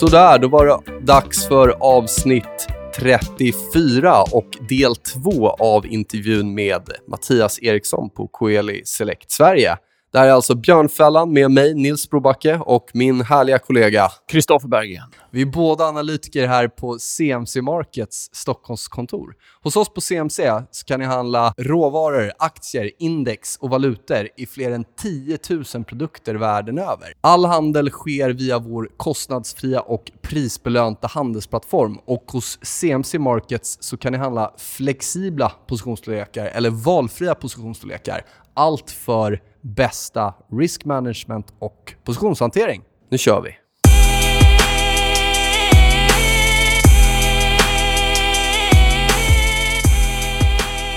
[0.00, 2.66] Sådär, då var det dags för avsnitt
[2.96, 9.76] 34 och del 2 av intervjun med Mattias Eriksson på Coeli Select Sverige.
[10.12, 15.10] Det här är alltså Björnfällan med mig, Nils Brobacke, och min härliga kollega Kristoffer Berggren.
[15.30, 19.34] Vi är båda analytiker här på CMC Markets Stockholmskontor.
[19.62, 24.70] Hos oss på CMC så kan ni handla råvaror, aktier, index och valutor i fler
[24.70, 27.12] än 10 000 produkter världen över.
[27.20, 34.12] All handel sker via vår kostnadsfria och prisbelönta handelsplattform och hos CMC Markets så kan
[34.12, 38.24] ni handla flexibla positionsstorlekar eller valfria positionsstorlekar.
[38.54, 42.82] Allt för bästa risk management och positionshantering.
[43.08, 43.56] Nu kör vi!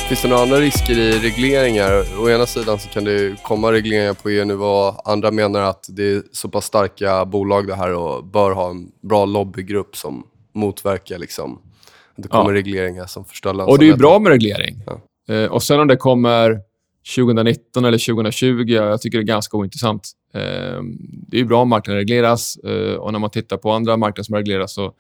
[0.08, 2.05] Finns det några andra risker i regleringar?
[2.20, 4.89] Å ena sidan så kan det komma regleringar på EU-nivå.
[5.05, 8.92] Andra menar att det är så pass starka bolag det här och bör ha en
[9.02, 11.53] bra lobbygrupp som motverkar liksom,
[12.17, 12.58] att det kommer ja.
[12.58, 13.73] regleringar som förstör lönsamheten.
[13.73, 14.81] Och det är ju bra med reglering.
[14.86, 15.36] Ja.
[15.36, 16.61] Eh, och sen om det kommer
[17.16, 20.12] 2019 eller 2020, jag tycker det är ganska ointressant.
[20.34, 24.23] Ehm, det är bra om marknaden regleras eh, och när man tittar på andra marknader
[24.23, 24.94] som regleras så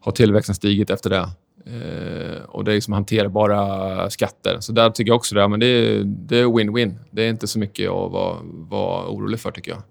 [0.00, 1.28] har tillväxten stigit efter det.
[1.66, 4.56] Eh, och det är liksom hanterbara skatter.
[4.60, 5.48] Så där tycker jag också det.
[5.48, 6.94] Men det är, win-win.
[7.10, 9.82] Det är inte så mycket att vara, vara orolig för, tycker jag.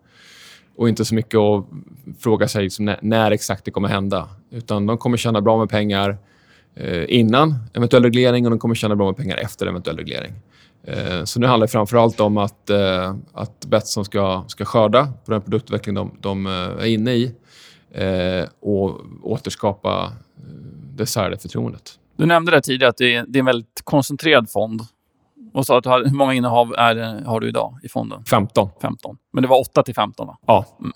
[0.76, 1.66] Och inte så mycket att
[2.20, 4.30] fråga sig liksom när, när, exakt det kommer hända.
[4.52, 6.18] Utan de kommer tjäna bra med pengar
[6.76, 10.34] eh, innan eventuell reglering och de kommer tjäna bra med pengar efter eventuell reglering.
[10.88, 15.14] Eh, så nu handlar det framför allt om att, eh, att Betsson ska, ska skörda
[15.26, 17.36] på den produktutveckling de, de eh, är inne i
[18.60, 20.12] och återskapa
[20.96, 22.00] det särade förtroendet.
[22.18, 24.82] Du nämnde det tidigare att det är, det är en väldigt koncentrerad fond.
[25.54, 28.24] Och sa att har, hur många innehav är, har du idag i fonden?
[28.26, 28.70] 15.
[28.82, 29.18] 15.
[29.34, 30.38] Men det var 8 till 15 va?
[30.48, 30.66] Ja.
[30.80, 30.92] Mm.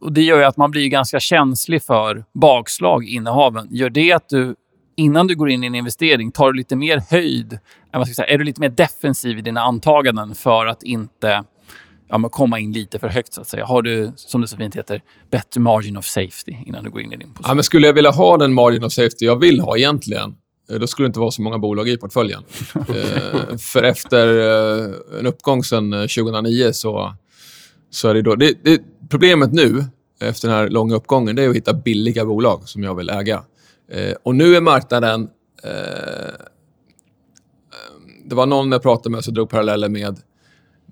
[0.00, 3.68] Och det gör att man blir ganska känslig för bakslag i innehaven.
[3.70, 4.54] Gör det att du
[5.00, 7.58] innan du går in i en investering tar du lite mer höjd?
[8.16, 11.44] Säga, är du lite mer defensiv i dina antaganden för att inte
[12.08, 13.64] ja, komma in lite för högt så att säga?
[13.64, 17.12] Har du, som det så fint heter, bättre margin of safety innan du går in
[17.12, 17.44] i din position?
[17.48, 20.34] Ja, men skulle jag vilja ha den margin of safety jag vill ha egentligen,
[20.70, 22.42] eh, då skulle det inte vara så många bolag i portföljen.
[22.74, 27.14] eh, för efter eh, en uppgång sedan 2009 eh, så,
[27.90, 28.34] så är det då...
[28.34, 29.84] Det, det, problemet nu,
[30.20, 33.44] efter den här långa uppgången, det är att hitta billiga bolag som jag vill äga.
[33.90, 35.30] Eh, och nu är marknaden...
[35.62, 36.34] Eh,
[38.24, 40.20] det var någon jag pratade med som drog paralleller med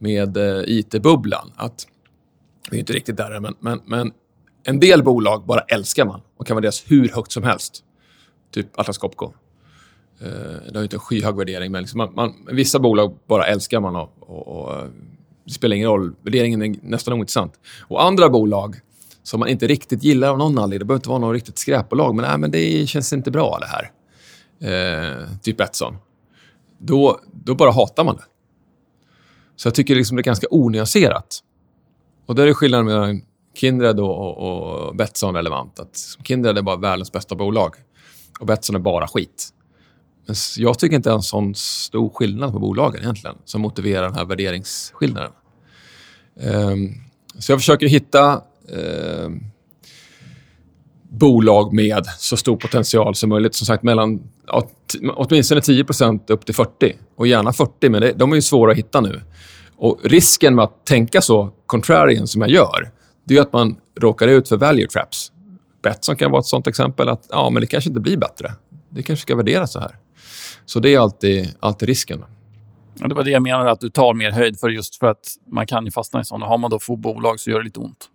[0.01, 1.53] med eh, IT-bubblan.
[1.57, 1.87] Att,
[2.71, 4.13] vi är inte riktigt där men, men, men
[4.63, 7.85] en del bolag bara älskar man och kan värderas hur högt som helst.
[8.51, 9.33] Typ Atlas Copco.
[10.21, 10.29] Eh,
[10.73, 13.97] det har inte en skyhög värdering, men liksom man, man, vissa bolag bara älskar man
[13.97, 14.89] och, och, och, eh,
[15.45, 16.15] det spelar ingen roll.
[16.23, 17.61] Värderingen är nästan ointressant.
[17.81, 18.77] Och andra bolag
[19.29, 22.15] som man inte riktigt gillar av någon anledning, det behöver inte vara något riktigt skräpbolag,
[22.15, 23.91] men, nej, men det känns inte bra det här.
[24.61, 25.97] Eh, typ Betsson.
[26.79, 28.23] Då, då bara hatar man det.
[29.57, 31.41] Så jag tycker liksom det är ganska onyanserat.
[32.27, 33.23] Och där är skillnaden mellan
[33.55, 35.81] Kindred och, och, och Betsson relevant.
[35.81, 37.75] Att Kindred är bara världens bästa bolag
[38.41, 39.49] och Betsson är bara skit.
[40.27, 44.03] Men jag tycker inte det är en sån stor skillnad på bolagen egentligen som motiverar
[44.03, 45.33] den här värderingsskillnaden.
[46.35, 46.95] Um,
[47.39, 48.43] så jag försöker hitta
[48.73, 49.31] eh,
[51.11, 53.55] bolag med så stor potential som möjligt.
[53.55, 54.21] Som sagt, mellan
[55.15, 58.79] åtminstone 10% upp till 40 och gärna 40, men det, de är ju svåra att
[58.79, 59.21] hitta nu.
[59.77, 62.91] Och Risken med att tänka så contrarian som jag gör,
[63.25, 65.33] det är att man råkar ut för value traps.
[65.83, 67.09] Betsson kan vara ett sånt exempel.
[67.09, 68.53] att ja, men Det kanske inte blir bättre.
[68.91, 69.97] Det kanske ska värderas så här.
[70.67, 72.25] Så det är alltid, alltid risken.
[73.01, 75.37] Ja, det var det jag menade, att du tar mer höjd för just för att
[75.47, 76.47] man kan ju fastna i sådana.
[76.47, 78.09] Har man då få bolag så gör det lite ont.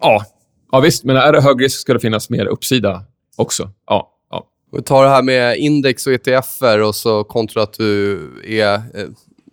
[0.00, 0.24] Ja,
[0.72, 1.04] ja visst.
[1.04, 3.04] Men är det hög risk ska det finnas mer uppsida
[3.36, 3.70] också.
[3.86, 4.46] Ja, ja.
[4.72, 9.06] Vi tar det här med index och ETFer och så kontra att du är eh,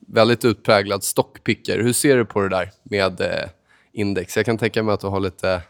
[0.07, 1.83] väldigt utpräglad stockpicker.
[1.83, 3.49] Hur ser du på det där med eh,
[3.93, 4.37] index?
[4.37, 5.61] Jag kan tänka mig att du har lite,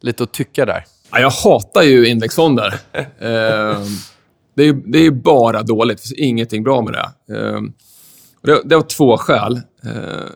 [0.00, 0.84] lite att tycka där.
[1.10, 2.74] Ja, jag hatar ju indexfonder.
[3.18, 3.80] eh,
[4.54, 5.96] det, är, det är bara dåligt.
[5.96, 7.36] Det finns ingenting bra med det.
[7.36, 7.60] Eh,
[8.42, 9.60] det, det har två skäl.
[9.84, 10.30] Eh,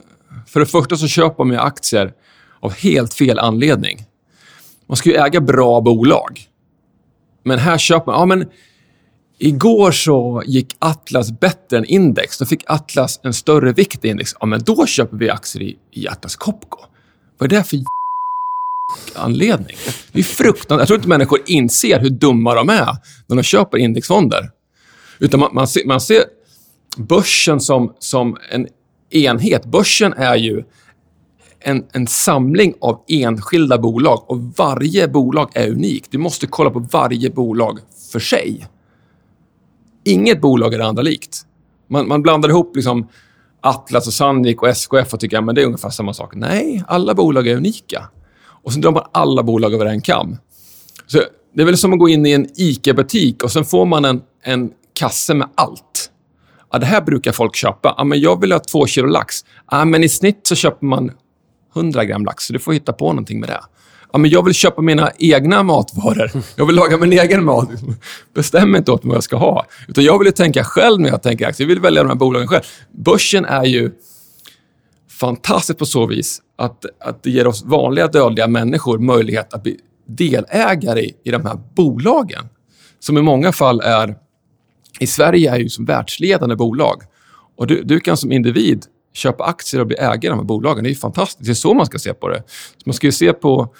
[0.47, 2.13] för det första så köper man aktier
[2.63, 4.05] av helt fel anledning.
[4.87, 6.41] Man ska ju äga bra bolag.
[7.45, 8.21] Men här köper man...
[8.21, 8.49] Ja, men
[9.43, 12.39] Igår så gick Atlas bättre än index.
[12.39, 14.35] Då fick Atlas en större vikt i index.
[14.41, 16.79] Ja, men då köper vi aktier i, i Atlas Copco.
[17.39, 17.79] Vad är det för
[19.15, 19.77] anledning?
[20.13, 20.79] Det är fruktansvärt.
[20.79, 22.97] Jag tror inte människor inser hur dumma de är
[23.27, 24.51] när de köper indexfonder.
[25.19, 26.25] Utan man, man, ser, man ser
[26.97, 28.69] börsen som, som en
[29.11, 29.65] enhet.
[29.65, 30.65] Börsen är ju
[31.61, 36.11] en, en samling av enskilda bolag och varje bolag är unikt.
[36.11, 37.79] Du måste kolla på varje bolag
[38.13, 38.67] för sig.
[40.05, 41.47] Inget bolag är det andra likt.
[41.89, 43.09] Man, man blandar ihop liksom
[43.61, 46.35] Atlas, och Sandvik och SKF och tycker att det är ungefär samma sak.
[46.35, 48.09] Nej, alla bolag är unika.
[48.43, 50.37] Och sen drar man alla bolag över en kam.
[51.07, 51.21] Så
[51.55, 54.23] det är väl som att gå in i en ICA-butik och sen får man en,
[54.43, 56.11] en kasse med allt.
[56.73, 57.95] Ja, det här brukar folk köpa.
[57.99, 59.45] Ja, men jag vill ha två kilo lax.
[59.71, 61.13] Ja, men I snitt så köper man
[61.77, 63.61] 100 gram lax, så du får hitta på någonting med det.
[64.13, 66.31] Ja, men jag vill köpa mina egna matvaror.
[66.57, 67.69] Jag vill laga min egen mat.
[68.35, 69.67] Bestäm inte åt mig vad jag ska ha.
[69.89, 71.65] Utan jag vill tänka själv när jag tänker aktier.
[71.65, 72.63] Jag vill välja de här bolagen själv.
[72.93, 73.91] Börsen är ju
[75.11, 79.77] fantastiskt på så vis att, att det ger oss vanliga dödliga människor möjlighet att bli
[80.07, 82.49] delägare i, i de här bolagen.
[83.01, 84.17] Som i många fall är...
[85.01, 87.03] I Sverige är ju som världsledande bolag.
[87.57, 90.85] Och du, du kan som individ köpa aktier och bli ägare i de här bolagen.
[90.85, 91.47] Det är fantastiskt.
[91.47, 92.43] Det är så man ska se på det.
[92.77, 93.75] Så man ska ju se på...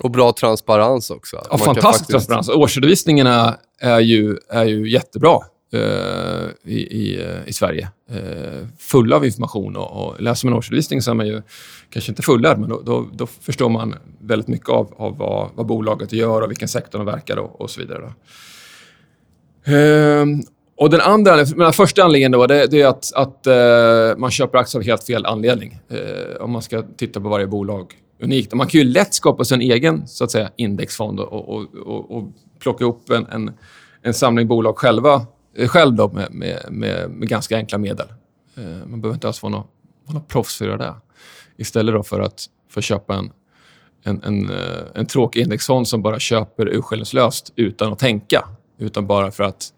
[0.00, 1.36] Och bra transparens också.
[1.50, 2.10] Ja, fantastisk faktiskt...
[2.10, 2.48] transparens.
[2.48, 5.38] Årsredovisningarna är ju, är ju jättebra
[5.74, 7.88] uh, i, i, i, Sverige.
[8.12, 9.76] Uh, fulla av information.
[9.76, 11.42] Och, och läser man årsredovisning så är man ju
[11.90, 15.66] kanske inte fullärd, men då, då, då, förstår man väldigt mycket av, av vad, vad,
[15.66, 18.12] bolaget gör och vilken sektor de verkar och, och så vidare.
[19.68, 20.26] Uh,
[20.76, 24.58] och den andra, den första anledningen då, det, det är att, att uh, man köper
[24.58, 25.80] aktier av helt fel anledning.
[25.92, 28.52] Uh, om man ska titta på varje bolag unikt.
[28.52, 31.74] Och man kan ju lätt skapa sig en egen så att säga, indexfond och, och,
[31.74, 32.28] och, och
[32.58, 33.52] plocka upp en, en,
[34.02, 35.26] en, samling bolag själva,
[35.56, 38.06] eh, själv då, med, med, med, med ganska enkla medel.
[38.58, 39.66] Uh, man behöver inte alls vara någon,
[40.04, 40.94] vara någon proffs för att göra det.
[41.56, 43.30] Istället då för att, för att köpa en,
[44.04, 44.50] en, en,
[44.94, 48.48] en tråkig indexfond som bara köper urskillningslöst utan att tänka.
[48.78, 49.73] Utan bara för att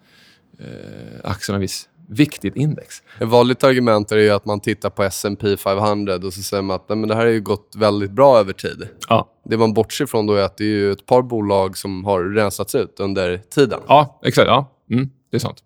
[0.59, 3.03] eh, aktierna viss viktigt index.
[3.21, 6.77] Ett vanligt argument är ju att man tittar på S&P 500 och så säger man
[6.77, 8.89] att nej, men det här har ju gått väldigt bra över tid.
[9.09, 9.31] Ja.
[9.45, 12.75] Det man bortser från då är att det är ett par bolag som har rensats
[12.75, 13.81] ut under tiden.
[13.89, 14.47] Ja, exakt.
[14.47, 14.73] Ja.
[14.91, 15.65] Mm, det är sant.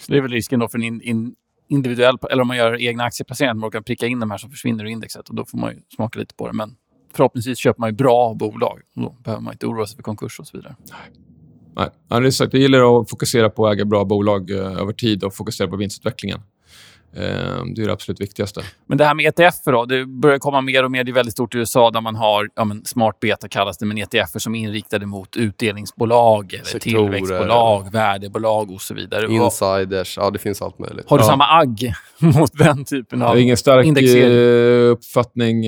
[0.00, 1.34] Så det är väl risken då för en in, in,
[1.68, 4.84] individuell, eller om man gör egna aktieplaceringar, man kan pricka in de här som försvinner
[4.84, 6.52] ur indexet och då får man smaka lite på det.
[6.52, 6.76] Men
[7.12, 10.46] förhoppningsvis köper man ju bra bolag då behöver man inte oroa sig för konkurs och
[10.46, 10.76] så vidare.
[10.90, 11.29] Nej.
[11.76, 14.80] Nej, ja, det är sagt, jag gillar att fokusera på att äga bra bolag eh,
[14.80, 16.40] över tid och fokusera på vinstutvecklingen.
[17.16, 18.62] Eh, det är det absolut viktigaste.
[18.86, 19.84] Men det här med ETF då?
[19.84, 21.04] Det börjar komma mer och mer.
[21.04, 23.86] Det är väldigt stort i USA där man har ja, men smart beta kallas det,
[23.86, 29.32] men ETF som är inriktade mot utdelningsbolag, eller tillväxtbolag, värdebolag och så vidare.
[29.32, 30.16] Insiders.
[30.16, 31.10] Ja, det finns allt möjligt.
[31.10, 31.28] Har du ja.
[31.28, 34.86] samma agg mot den typen av Det är ingen stark indexering?
[34.86, 35.60] Eh, uppfattning,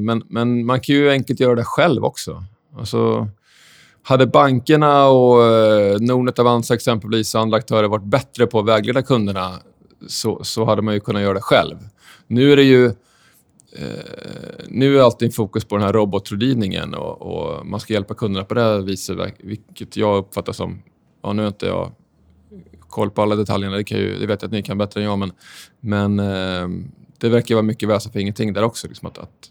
[0.00, 2.44] men, men man kan ju enkelt göra det själv också.
[2.78, 3.28] Alltså,
[4.06, 9.02] hade bankerna och eh, Nordnet Avanza exempelvis och andra aktörer varit bättre på att vägleda
[9.02, 9.58] kunderna
[10.06, 11.76] så, så hade man ju kunnat göra det själv.
[12.26, 12.86] Nu är det ju...
[12.86, 12.92] Eh,
[14.68, 18.54] nu är allting fokus på den här robotrådgivningen och, och, man ska hjälpa kunderna på
[18.54, 20.82] det viset, vilket jag uppfattar som...
[21.22, 21.92] Ja, nu har inte jag
[22.80, 25.06] koll på alla detaljerna, det, kan ju, det vet jag att ni kan bättre än
[25.06, 25.32] jag, men,
[25.80, 26.68] men eh,
[27.18, 28.88] det verkar vara mycket väsen för ingenting där också.
[28.88, 29.50] Liksom att, att,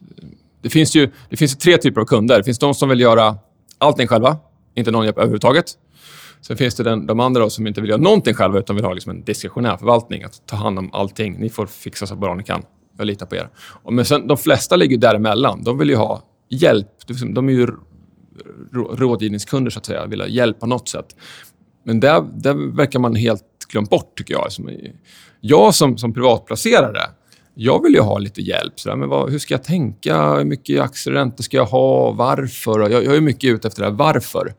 [0.62, 2.38] det finns ju det finns tre typer av kunder.
[2.38, 3.38] Det finns de som vill göra
[3.86, 4.38] allting själva.
[4.76, 5.66] Inte någon hjälp överhuvudtaget.
[6.42, 8.86] Sen finns det den, de andra då, som inte vill göra någonting själva utan vill
[8.86, 10.24] ha liksom en diskretionär förvaltning.
[10.24, 11.40] Att ta hand om allting.
[11.40, 12.64] Ni får fixa så bra ni kan.
[12.98, 13.50] Jag litar på er.
[13.58, 15.64] Och men sen, de flesta ligger däremellan.
[15.64, 16.88] De vill ju ha hjälp.
[17.34, 17.68] De är ju
[18.74, 20.06] rådgivningskunder, så att säga.
[20.06, 21.16] Vill ha hjälp på något sätt.
[21.84, 24.48] Men där, där verkar man helt glömt bort, tycker jag.
[25.42, 27.02] Jag som, som privatplacerare
[27.56, 28.80] jag vill ju ha lite hjälp.
[28.80, 30.34] Så där, men vad, hur ska jag tänka?
[30.34, 32.12] Hur mycket aktieräntor ska jag ha?
[32.12, 32.90] Varför?
[32.90, 34.54] Jag, jag är mycket ute efter det här varför.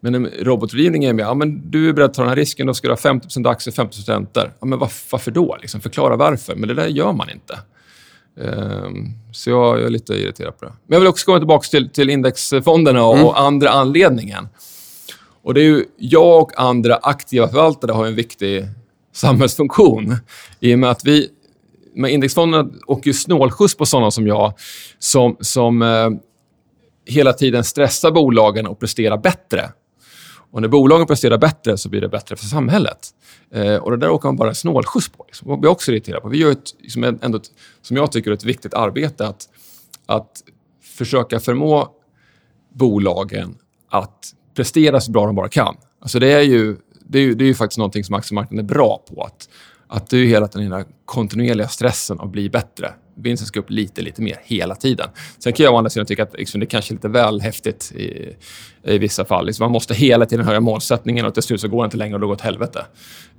[0.00, 1.24] Men robotrådgivning är med.
[1.24, 2.66] Ja, men du är beredd att ta den här risken.
[2.66, 4.52] Då ska du ha 50 aktier, 50 räntor.
[4.60, 5.56] Ja, men var, varför då?
[5.60, 6.54] Liksom, förklara varför.
[6.54, 7.58] Men det där gör man inte.
[8.36, 10.72] Um, så jag, jag, är lite irriterad på det.
[10.86, 13.26] Men jag vill också komma tillbaka till, till indexfonderna och, mm.
[13.26, 14.48] och andra anledningen.
[15.42, 18.64] Och det är ju, jag och andra aktiva förvaltare har en viktig
[19.12, 20.16] samhällsfunktion.
[20.60, 21.28] I och med att vi
[21.94, 24.52] men indexfonderna åker ju snålskjuts på sådana som jag
[24.98, 26.10] som, som eh,
[27.06, 29.72] hela tiden stressar bolagen att prestera bättre.
[30.52, 33.08] Och när bolagen presterar bättre så blir det bättre för samhället.
[33.50, 35.24] Eh, och Det där åker man bara snålskjuts på.
[35.26, 35.50] Liksom.
[35.50, 36.28] Och blir också irriterad på.
[36.28, 37.50] Vi gör ett, liksom ändå ett,
[37.82, 39.48] som jag tycker, ett viktigt arbete att,
[40.06, 40.42] att
[40.82, 41.88] försöka förmå
[42.72, 43.54] bolagen
[43.90, 45.76] att prestera så bra de bara kan.
[46.00, 48.68] Alltså det, är ju, det, är ju, det är ju faktiskt någonting som aktiemarknaden är
[48.68, 49.22] bra på.
[49.22, 49.48] Att
[49.92, 52.92] att du hela tiden den kontinuerliga stressen att bli bättre.
[53.14, 55.08] Vinsten ska upp lite, lite mer hela tiden.
[55.38, 57.92] Sen kan jag å andra sidan tycka att liksom, det kanske är lite väl häftigt
[57.92, 58.36] i,
[58.84, 59.46] i vissa fall.
[59.46, 62.14] Liksom, man måste hela tiden höja målsättningen och till slut så går det inte längre
[62.14, 62.86] och då går det åt helvete.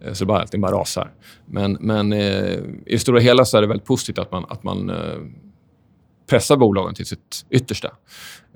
[0.05, 1.11] Eh, så bara, allting bara rasar.
[1.45, 2.53] Men, men eh,
[2.85, 6.95] i det stora hela så är det väldigt positivt att man, att man eh, bolagen
[6.95, 7.91] till sitt yttersta.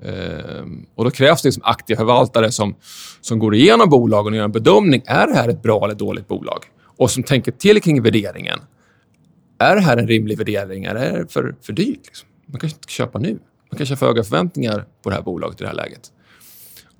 [0.02, 0.64] Eh,
[0.94, 2.74] och Då krävs det liksom aktiva förvaltare som,
[3.20, 5.02] som går igenom bolagen och gör en bedömning.
[5.06, 6.64] Är det här ett bra eller dåligt bolag?
[6.98, 8.58] Och som tänker till kring värderingen.
[9.58, 10.84] Är det här en rimlig värdering?
[10.84, 12.06] Är det för, för dyrt?
[12.06, 12.28] Liksom?
[12.46, 13.38] Man kanske inte köpa nu.
[13.70, 16.12] Man kanske har för höga förväntningar på det här bolaget i det här läget.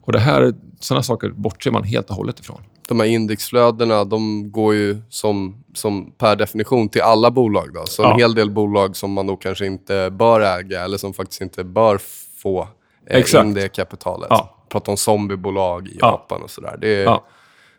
[0.02, 2.62] Och det här, Sådana saker bortser man helt och hållet ifrån.
[2.88, 7.75] De här indexflödena de går ju som, som per definition till alla bolag.
[7.75, 7.87] Då.
[7.87, 8.12] Så ja.
[8.12, 11.64] en hel del bolag som man då kanske inte bör äga eller som faktiskt inte
[11.64, 12.00] bör
[12.43, 12.69] få
[13.07, 14.26] eh, in det kapitalet.
[14.31, 14.55] Ja.
[14.69, 16.07] Prata om zombiebolag i ja.
[16.07, 16.76] Japan och sådär.
[16.81, 17.25] Det är ja.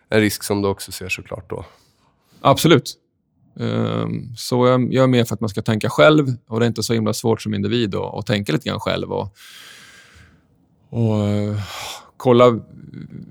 [0.10, 1.66] en risk som du också ser såklart då.
[2.42, 2.96] Absolut.
[3.56, 6.68] Um, så jag, jag är med för att man ska tänka själv och det är
[6.68, 9.12] inte så himla svårt som individ att, att tänka lite grann själv.
[9.12, 9.36] Och,
[10.90, 11.60] och uh,
[12.18, 12.60] kolla...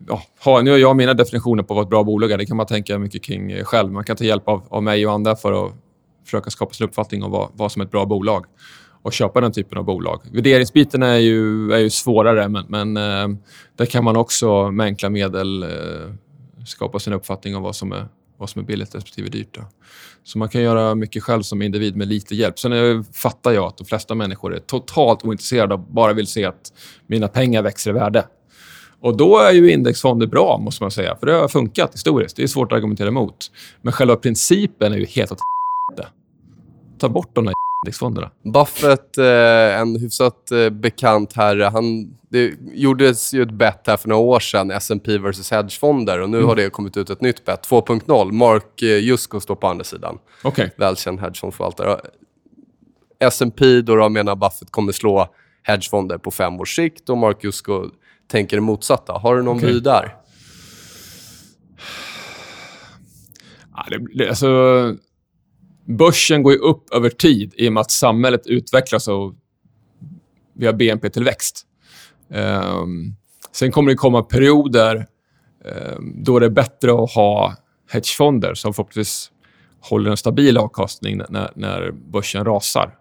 [0.08, 2.38] Ja, ha, nu har jag mina definitioner på vad ett bra bolag är.
[2.38, 3.92] Det kan man tänka mycket kring eh, själv.
[3.92, 5.72] Man kan ta hjälp av, av mig och andra för att
[6.24, 8.46] försöka skapa sig en uppfattning om vad, vad som är ett bra bolag
[9.02, 10.22] och köpa den typen av bolag.
[10.32, 13.38] Värderingsbiten är ju, är ju svårare, men, men eh,
[13.76, 15.68] där kan man också med enkla medel eh,
[16.66, 19.54] skapa sin uppfattning om vad som är, vad som är billigt respektive dyrt.
[19.54, 19.60] Då.
[20.24, 22.58] Så man kan göra mycket själv som individ med lite hjälp.
[22.58, 26.44] Sen är, fattar jag att de flesta människor är totalt ointresserade och bara vill se
[26.44, 26.72] att
[27.06, 28.24] mina pengar växer i värde.
[29.00, 31.16] Och då är ju indexfonder bra, måste man säga.
[31.16, 32.36] För det har funkat historiskt.
[32.36, 33.50] Det är svårt att argumentera emot.
[33.82, 35.38] Men själva principen är ju helt åt
[36.98, 37.54] Ta bort de där
[37.86, 38.30] indexfonderna.
[38.42, 44.08] Buffett, eh, en hyfsat eh, bekant herre, han, det gjordes ju ett bett här för
[44.08, 46.20] några år sedan, S&P versus hedgefonder.
[46.20, 46.48] Och nu mm.
[46.48, 48.32] har det kommit ut ett nytt bett, 2.0.
[48.32, 50.18] Mark eh, Jusko står på andra sidan.
[50.44, 50.70] Okay.
[50.76, 52.00] Välkänd hedgefondförvaltare.
[53.18, 57.90] S&P då, då menar Buffett kommer slå hedgefonder på fem års sikt och Mark Jusko
[58.28, 59.12] tänker det motsatta.
[59.12, 59.72] Har du någon okay.
[59.72, 60.14] vy där?
[63.76, 64.48] Ja, det, det, alltså,
[65.88, 69.34] börsen går ju upp över tid i och med att samhället utvecklas och
[70.54, 71.62] vi har BNP-tillväxt.
[72.28, 73.14] Um, ehm,
[73.52, 75.06] sen kommer det komma perioder
[75.96, 77.56] um, då det är bättre att ha
[77.90, 79.30] hedgefonder som förhoppningsvis
[79.80, 82.94] håller en stabil avkastning när, när börsen rasar.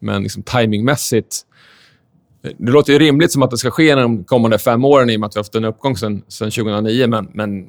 [0.00, 1.36] Men liksom timingmässigt
[2.42, 5.16] eh, det låter ju rimligt som att det ska ske de kommande fem åren i
[5.16, 7.68] och med att vi har haft en uppgång sen 2009, men, men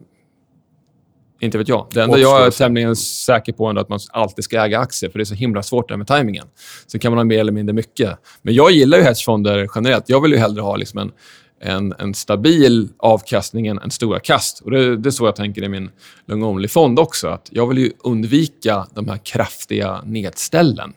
[1.40, 1.88] inte vet jag.
[1.92, 5.20] Det enda jag är tämligen säker på är att man alltid ska äga aktier, för
[5.20, 6.46] det är så himla svårt där med tajmingen.
[6.88, 8.18] Sen kan man ha mer eller mindre mycket.
[8.42, 10.10] Men jag gillar ju hedgefonder generellt.
[10.10, 11.12] Jag vill ju hellre ha liksom en,
[11.62, 14.62] en, en stabil avkastning än en stora kast.
[14.62, 15.90] Och det, det är så jag tänker i min
[16.26, 17.28] long only-fond också.
[17.28, 20.94] Att jag vill ju undvika de här kraftiga nedställen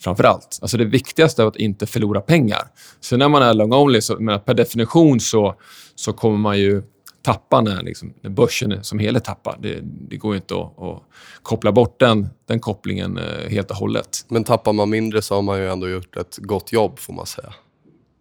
[0.00, 0.58] framför allt.
[0.62, 2.62] Alltså det viktigaste är att inte förlora pengar.
[3.00, 5.54] Så när man är long only, så, men per definition så,
[5.94, 6.82] så kommer man ju
[7.24, 9.58] tappa när, liksom, när börsen som helhet tappar.
[9.60, 11.02] Det, det går inte att, att,
[11.42, 14.24] koppla bort den, den kopplingen eh, helt och hållet.
[14.28, 17.26] Men tappar man mindre så har man ju ändå gjort ett gott jobb, får man
[17.26, 17.54] säga.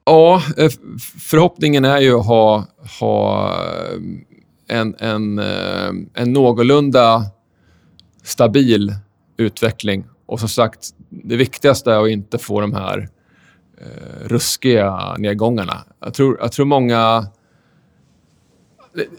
[0.05, 0.69] Ja, eh,
[1.19, 2.65] förhoppningen är ju att ha,
[2.99, 5.39] ha eh, en, en,
[6.13, 7.25] en någorlunda
[8.23, 8.95] stabil
[9.37, 10.05] utveckling.
[10.25, 13.09] Och som sagt, det viktigaste är att inte få de här
[13.77, 15.77] eh, ruskiga nedgångarna.
[15.99, 17.27] Jag tror, jag tror många...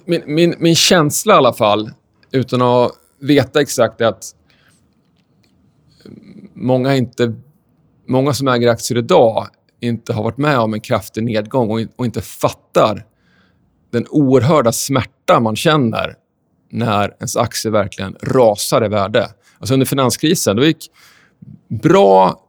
[0.05, 1.91] Min, min, min känsla i alla fall,
[2.31, 4.25] utan att veta exakt, är att
[6.55, 7.35] många, inte,
[8.09, 9.47] många som äger aktier idag
[9.81, 13.07] inte har varit med om en kraftig nedgång och, och inte fattar
[13.91, 16.15] den oerhörda smärta man känner
[16.71, 19.29] när ens aktier verkligen rasar i värde.
[19.59, 20.91] Alltså under finanskrisen då gick
[21.69, 22.44] bra,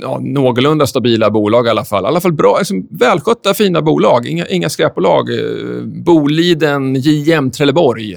[0.00, 2.04] ja, någorlunda stabila bolag i alla fall.
[2.04, 4.26] I alla fall bra, liksom välskötta, fina bolag.
[4.26, 5.30] Inga, inga skräpbolag.
[5.30, 8.16] Eh, Boliden, JM, Trelleborg.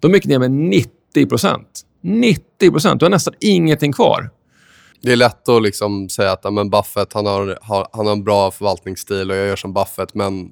[0.00, 0.90] De gick ner med 90
[2.00, 4.30] 90 Du har nästan ingenting kvar.
[5.02, 8.24] Det är lätt att liksom säga att men Buffett han har, har, han har en
[8.24, 10.50] bra förvaltningsstil och jag gör som Buffett, men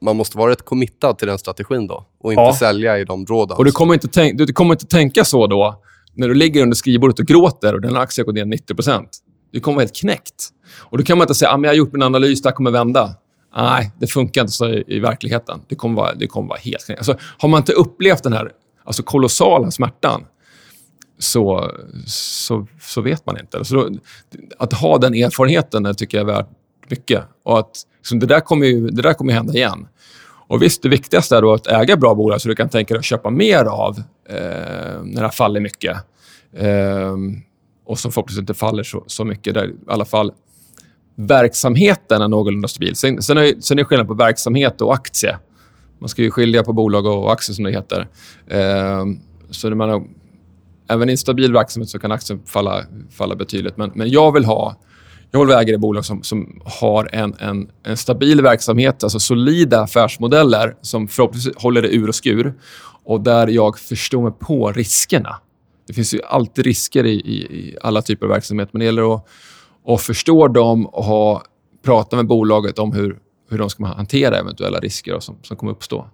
[0.00, 2.54] man måste vara rätt committad till den strategin då och inte ja.
[2.54, 3.56] sälja i de råden.
[3.56, 5.82] Och du kommer, inte tänk, du kommer inte tänka så då
[6.14, 8.74] när du ligger under skrivbordet och gråter och den aktien går ner 90
[9.50, 10.48] du kommer vara helt knäckt.
[10.78, 12.54] Och Då kan man inte säga ah, att jag har gjort min analys, det här
[12.54, 13.14] kommer vända.
[13.56, 15.60] Nej, det funkar inte så i, i verkligheten.
[15.68, 16.98] Det kommer vara, det kommer vara helt knäckt.
[16.98, 18.52] Alltså, har man inte upplevt den här
[18.84, 20.24] alltså, kolossala smärtan
[21.18, 21.70] så,
[22.06, 23.58] så, så vet man inte.
[23.58, 23.90] Alltså, då,
[24.58, 26.48] att ha den erfarenheten tycker jag är värt
[26.88, 27.24] mycket.
[27.44, 29.88] Och att, liksom, det, där kommer ju, det där kommer hända igen.
[30.50, 32.98] Och visst, det viktigaste är då att äga bra bolag så du kan tänka dig
[32.98, 35.96] att köpa mer av eh, när det faller mycket.
[36.56, 37.16] Eh,
[37.90, 39.54] och som förhoppningsvis inte faller så, så mycket.
[39.54, 40.32] Där, I alla fall
[41.16, 42.96] verksamheten är någorlunda stabil.
[42.96, 45.38] Sen, sen, är, sen är det skillnad på verksamhet och aktie.
[45.98, 48.08] Man ska ju skilja på bolag och aktier, som det heter.
[48.46, 49.04] Eh,
[49.50, 50.08] så när man
[50.88, 53.76] även i en stabil verksamhet så kan aktien falla, falla betydligt.
[53.76, 54.76] Men, men jag vill ha
[55.30, 59.80] jag vill äga det bolag som, som har en, en, en stabil verksamhet, alltså solida
[59.80, 62.54] affärsmodeller som förhoppningsvis håller det ur och skur
[63.04, 65.36] och där jag förstår mig på riskerna.
[65.90, 69.14] Det finns ju alltid risker i, i, i alla typer av verksamhet, men det gäller
[69.14, 69.26] att,
[69.86, 71.42] att förstå dem och ha,
[71.84, 73.18] prata med bolaget om hur,
[73.50, 76.06] hur de ska hantera eventuella risker som, som kommer uppstå.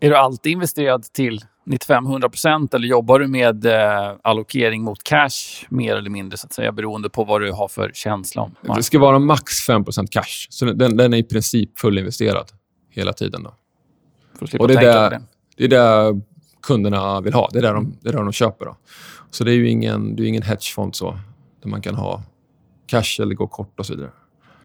[0.00, 5.96] Är du alltid investerad till 95-100 eller jobbar du med eh, allokering mot cash mer
[5.96, 8.54] eller mindre så att säga beroende på vad du har för känsla om?
[8.76, 10.46] Det ska vara max 5% cash.
[10.50, 12.46] Så den, den är i princip fullinvesterad
[12.90, 13.42] hela tiden.
[13.42, 13.54] Då.
[14.58, 15.22] Och det, är där, det.
[15.56, 16.20] det är det
[16.62, 17.48] kunderna vill ha.
[17.52, 18.64] Det är där de, det är där de köper.
[18.66, 18.76] Då.
[19.30, 21.18] Så det är ju ingen, det är ingen hedgefond så,
[21.62, 22.22] där man kan ha
[22.86, 24.10] cash eller gå kort och så vidare.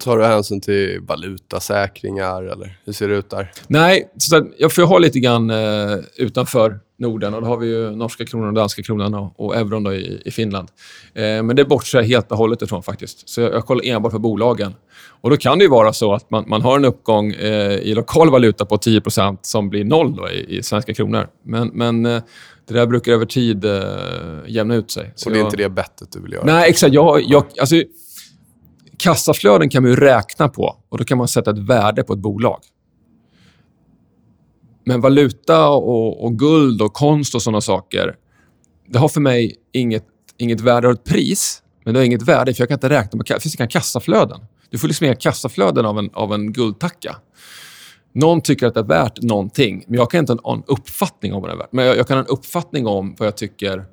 [0.05, 3.51] Tar du hänsyn till valutasäkringar eller hur ser det ut där?
[3.67, 7.33] Nej, så jag får ha lite grann eh, utanför Norden.
[7.33, 10.21] och Då har vi ju norska kronan, och danska kronan och, och euron då i,
[10.25, 10.67] i Finland.
[11.13, 13.29] Eh, men det bortser jag helt och hållet ifrån faktiskt.
[13.29, 14.75] Så jag, jag kollar enbart på bolagen.
[15.21, 17.95] Och Då kan det ju vara så att man, man har en uppgång eh, i
[17.95, 21.27] lokal valuta på 10% som blir noll då, i, i svenska kronor.
[21.43, 22.21] Men, men eh,
[22.67, 23.81] det där brukar över tid eh,
[24.47, 25.13] jämna ut sig.
[25.15, 25.47] Så och det är jag...
[25.47, 26.45] inte det bettet du vill göra?
[26.45, 26.93] Nej, exakt.
[26.93, 27.75] Jag, jag, alltså,
[28.97, 32.19] kassaflöden kan man ju räkna på och då kan man sätta ett värde på ett
[32.19, 32.59] bolag.
[34.85, 38.15] Men valuta och, och guld och konst och såna saker,
[38.87, 40.05] det har för mig inget,
[40.37, 40.87] inget värde.
[40.87, 43.25] och ett pris, men det har inget värde för jag kan inte räkna med...
[43.27, 44.39] Det finns inga kassaflöden.
[44.69, 47.15] Du får liksom inga kassaflöden av en, av en guldtacka.
[48.13, 51.41] Någon tycker att det är värt någonting, men jag kan inte ha en uppfattning om
[51.41, 51.71] vad det är värt.
[51.71, 53.85] Men jag, jag kan ha en uppfattning om vad jag tycker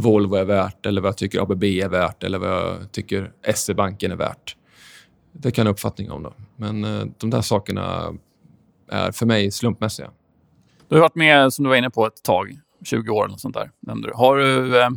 [0.00, 4.12] Volvo är värt, eller vad jag tycker ABB är värt, eller vad jag tycker SE-banken
[4.12, 4.56] är värt.
[5.32, 6.22] Det kan jag ha uppfattning om.
[6.22, 6.32] Då.
[6.56, 8.14] Men eh, de där sakerna
[8.90, 10.10] är för mig slumpmässiga.
[10.88, 12.58] Du har varit med, som du var inne på, ett tag.
[12.84, 13.70] 20 år eller sånt där.
[14.14, 14.80] Har du...
[14.80, 14.88] Eh,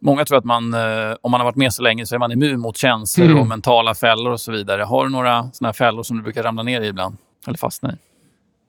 [0.00, 2.32] många tror att man, eh, om man har varit med så länge så är man
[2.32, 3.38] immun mot känslor mm.
[3.38, 4.82] och mentala fällor och så vidare.
[4.82, 7.16] Har du några såna fällor som du brukar ramla ner i ibland?
[7.46, 7.96] Eller fastna i?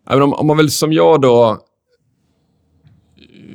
[0.09, 1.59] Ja, om, om man vill som jag då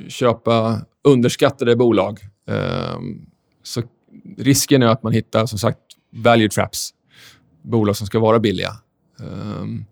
[0.07, 3.25] köpa underskattade bolag ehm,
[3.63, 3.81] så
[4.37, 5.79] risken är att man hittar som sagt
[6.11, 6.93] value traps.
[7.61, 8.71] Bolag som ska vara billiga.
[9.19, 9.85] Ehm,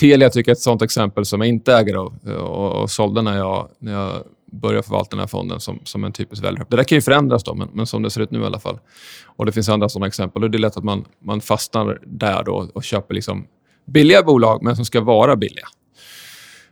[0.00, 3.22] Telia tycker jag är ett sånt exempel som jag inte äger och, och, och sålde
[3.22, 4.22] när jag, när jag
[4.52, 6.70] började förvalta den här fonden som, som en typisk value trap.
[6.70, 8.58] Det där kan ju förändras då, men, men som det ser ut nu i alla
[8.58, 8.78] fall.
[9.24, 10.44] Och Det finns andra sådana exempel.
[10.44, 13.46] Och det är lätt att man, man fastnar där då och köper liksom
[13.86, 15.66] billiga bolag, men som ska vara billiga.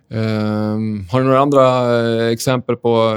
[0.08, 3.16] Um, har du några andra eh, exempel på...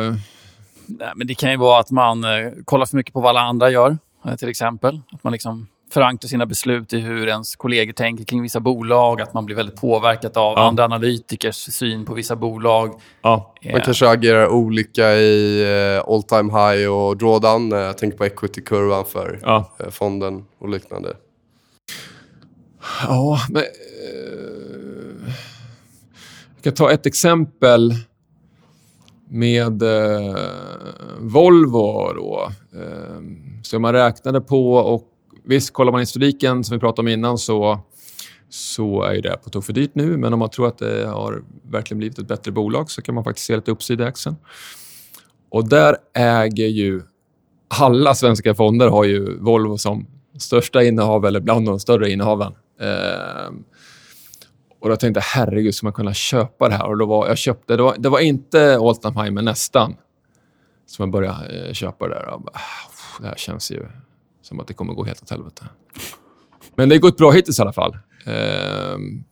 [0.89, 3.41] Nej, men det kan ju vara att man uh, kollar för mycket på vad alla
[3.41, 3.97] andra gör,
[4.38, 5.02] till exempel.
[5.12, 9.34] Att man liksom förankra sina beslut i hur ens kollegor tänker kring vissa bolag, att
[9.34, 10.67] man blir väldigt påverkad av ja.
[10.67, 13.02] andra analytikers syn på vissa bolag.
[13.21, 13.54] Ja.
[13.63, 13.84] Man eh.
[13.84, 15.63] kanske agerar olika i
[15.97, 17.71] uh, all time high och drawdown.
[17.71, 19.71] Jag tänker på equity-kurvan för ja.
[19.84, 21.13] uh, fonden och liknande.
[23.08, 23.63] Ja, men...
[26.56, 27.93] Jag kan ta ett exempel
[29.30, 30.36] med eh,
[31.20, 32.13] Volvo.
[32.15, 32.52] Då.
[32.74, 33.22] Eh,
[33.63, 35.04] så man räknade på och
[35.44, 37.80] visst, kollar man historiken som vi pratade om innan så,
[38.50, 40.18] så är det på tok för dyrt nu.
[40.18, 43.24] Men om man tror att det har verkligen blivit ett bättre bolag så kan man
[43.24, 44.36] faktiskt se lite uppsida i aktien.
[45.50, 47.02] Och där äger ju
[47.68, 52.54] alla svenska fonder har ju Volvo som största innehav eller bland de större innehaven.
[52.82, 53.50] Eh,
[54.80, 56.86] och då tänkte jag, herregud, ska man kunna köpa det här?
[56.86, 59.96] Och då var, jag köpte, det var, det var inte Altenheim, men nästan.
[60.86, 62.30] som jag började eh, köpa det där.
[62.34, 63.86] Och bara, ah, det här känns ju
[64.42, 65.65] som att det kommer gå helt åt helvete.
[66.76, 67.98] Men det har gått bra hittills i alla fall.
[68.26, 69.24] Ehm,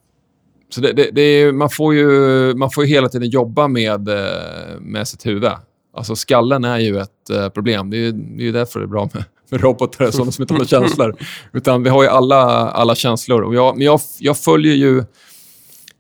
[0.70, 2.08] så det, det, det är, man, får ju,
[2.56, 5.52] man får ju hela tiden jobba med, eh, med sitt huvud.
[5.94, 7.90] Alltså skallen är ju ett eh, problem.
[7.90, 10.54] Det är, det är ju därför det är bra med, med robotar, sådana som inte
[10.54, 11.16] har känslor.
[11.54, 13.42] Utan vi har ju alla, alla känslor.
[13.42, 15.04] Och jag, men jag, jag följer ju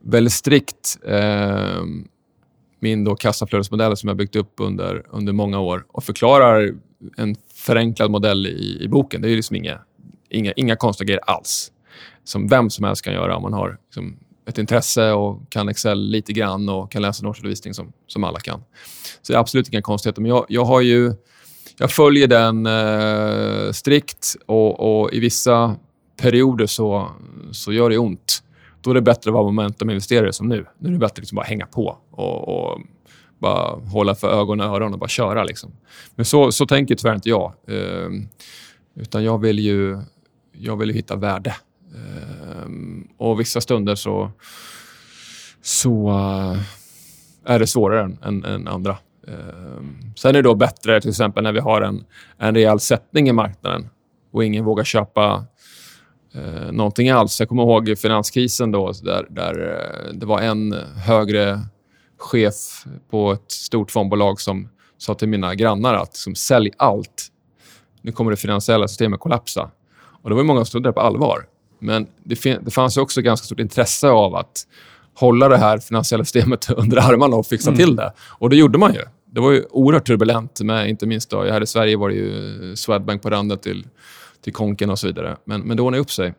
[0.03, 1.83] väldigt strikt eh,
[2.79, 6.73] min då kassaflödesmodell som jag byggt upp under, under många år och förklarar
[7.17, 9.21] en förenklad modell i, i boken.
[9.21, 9.79] Det är liksom inga,
[10.29, 11.71] inga, inga konstiga grejer alls.
[12.23, 16.09] Som vem som helst kan göra om man har liksom, ett intresse och kan Excel
[16.09, 18.63] lite grann och kan läsa en årsredovisning som, som alla kan.
[19.21, 20.21] Så det är absolut inga konstigheter.
[20.21, 21.13] Men jag, jag, har ju,
[21.77, 25.75] jag följer den eh, strikt och, och, i vissa
[26.21, 27.11] perioder så,
[27.51, 28.43] så gör det ont.
[28.81, 30.65] Då är det bättre att vara momentuminvesterare som nu.
[30.79, 32.81] Nu är det bättre att liksom bara hänga på och, och
[33.39, 35.43] bara hålla för ögon och öron och bara köra.
[35.43, 35.71] Liksom.
[36.15, 37.53] Men så, så tänker tyvärr inte jag.
[37.67, 38.09] Eh,
[38.95, 39.97] utan jag vill ju
[40.51, 41.55] jag vill hitta värde.
[41.95, 42.69] Eh,
[43.17, 44.31] och vissa stunder så,
[45.61, 46.61] så uh,
[47.45, 48.97] är det svårare än, än, än andra.
[49.27, 52.03] Ehm, sen är det då bättre till exempel när vi har en,
[52.37, 53.89] en rejäl sättning i marknaden
[54.31, 55.45] och ingen vågar köpa
[56.37, 57.39] eh, någonting alls.
[57.39, 60.73] Jag kommer ihåg finanskrisen då, där, där eh, det var en
[61.05, 61.59] högre
[62.17, 67.27] chef på ett stort fondbolag som sa till mina grannar att liksom, sälj allt.
[68.01, 69.71] Nu kommer det finansiella systemet kollapsa.
[70.23, 71.45] Och det var många som trodde det på allvar.
[71.79, 74.67] Men det, det fanns också ganska stort intresse av att
[75.13, 77.77] hålla det här finansiella systemet under armarna och fixa mm.
[77.77, 78.13] till det.
[78.19, 79.01] Och det gjorde man ju.
[79.31, 82.75] Det var ju oerhört turbulent med, inte minst då, här i Sverige var det ju
[82.75, 83.87] Swedbank på randen till,
[84.47, 85.37] till konken och så vidare.
[85.45, 86.33] Men, men det ordnade upp sig.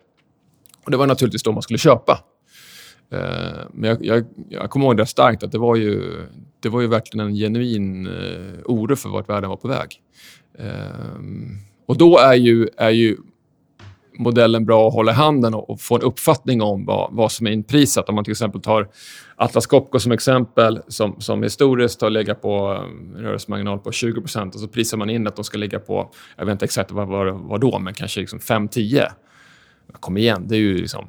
[0.85, 2.18] Och det var naturligtvis då man skulle köpa.
[3.12, 6.16] Eh, men jag, jag, jag kommer ihåg det starkt att det var ju,
[6.61, 10.01] det var ju verkligen en genuin eh, oro för vart världen var på väg.
[10.59, 11.18] Eh,
[11.87, 13.16] och då är ju, är ju
[14.18, 17.47] modellen bra att hålla i handen och, och få en uppfattning om vad, vad som
[17.47, 18.09] är inprisat.
[18.09, 18.88] Om man till exempel tar
[19.40, 24.61] Atlas Copco som exempel, som, som historiskt har legat på en rörelsemarginal på 20% och
[24.61, 27.35] så prisar man in att de ska ligga på, jag vet inte exakt vad, vad,
[27.35, 29.07] vad då, men kanske liksom 5-10.
[29.92, 31.09] Kom igen, det är ju liksom...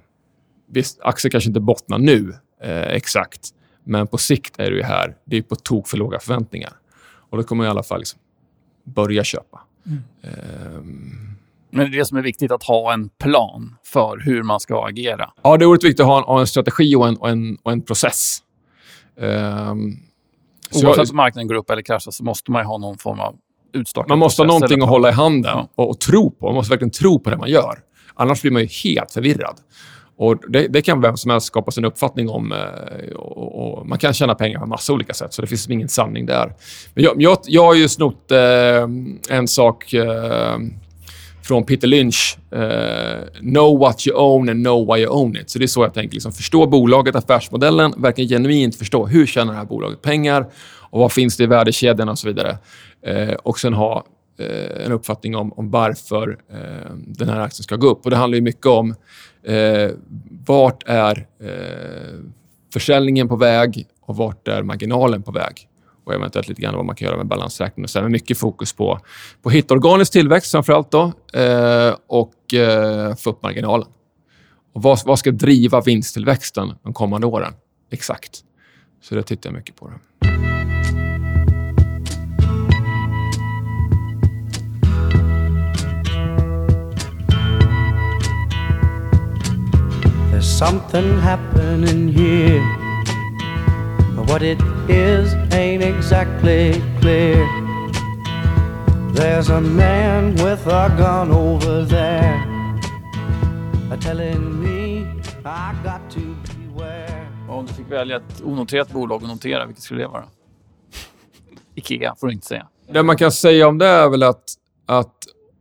[0.72, 3.50] Visst, aktier kanske inte bottnar nu eh, exakt,
[3.84, 5.16] men på sikt är det ju här.
[5.26, 6.72] Det är på tok för låga förväntningar.
[7.30, 8.20] Och då kommer man i alla fall liksom
[8.84, 9.60] börja köpa.
[9.86, 10.02] Mm.
[10.78, 11.29] Um,
[11.72, 14.86] men det är det som är viktigt, att ha en plan för hur man ska
[14.86, 15.32] agera.
[15.44, 17.58] Ja, det är oerhört viktigt att ha en, ha en strategi och en, och en,
[17.64, 18.40] och en process.
[19.18, 19.98] Um,
[20.84, 23.36] Oavsett om marknaden går upp eller kraschar så måste man ha någon form av
[23.74, 25.70] utstakad Man måste ha någonting att hålla i handen ja.
[25.76, 26.46] och, och, tro på.
[26.46, 27.80] Man måste verkligen tro på det man gör.
[28.14, 29.56] Annars blir man ju helt förvirrad.
[30.18, 32.52] Och det, det kan vem som helst skapa sin uppfattning om.
[32.52, 35.90] Eh, och, och, man kan tjäna pengar på massa olika sätt, så det finns ingen
[35.90, 36.54] sanning där.
[36.94, 38.84] Men jag, jag, jag har ju snott eh,
[39.30, 40.58] en sak eh,
[41.50, 42.38] från Peter Lynch.
[42.56, 45.50] Uh, know what you own and know why you own it.
[45.50, 46.14] Så det är så jag tänker.
[46.14, 50.46] Liksom, förstå bolaget, affärsmodellen, verkligen genuint förstå hur tjänar det här bolaget pengar
[50.92, 52.58] och vad finns det i värdekedjan och så vidare.
[53.08, 54.06] Uh, och sen ha
[54.40, 56.38] uh, en uppfattning om, om varför
[56.96, 58.06] den här aktien ska gå upp.
[58.06, 58.96] Och Det handlar ju mycket om
[60.46, 61.28] vart är
[62.74, 65.69] försäljningen på väg och vart är marginalen på väg
[66.10, 67.84] och eventuellt lite grann vad man kan göra med balansräkningen.
[67.84, 69.00] Och sen med mycket fokus på,
[69.42, 73.88] på hitta organisk tillväxt framför då, eh, och eh, få upp marginalen.
[74.74, 77.54] Och vad, vad ska driva vinsttillväxten de kommande åren?
[77.92, 78.40] Exakt.
[79.02, 79.88] Så det tittar jag mycket på.
[79.88, 79.96] Det.
[90.32, 92.89] There's something happening here
[94.30, 97.48] What it is ain't exactly clear.
[99.14, 102.50] There's a man with a gun over there
[104.02, 105.06] telling me
[105.46, 107.28] I got to beware.
[107.50, 110.26] Om du fick välja ett onoterat bolag att notera, vilket skulle det vara?
[111.76, 112.68] Ikea får du inte säga.
[112.88, 114.44] Det man kan säga om det är väl att,
[114.86, 115.16] att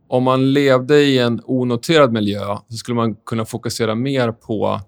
[0.07, 4.79] om man levde i en onoterad miljö så skulle man kunna fokusera mer på